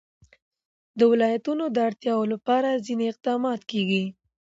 [0.97, 4.03] د ولایتونو د اړتیاوو لپاره ځینې اقدامات کېږي.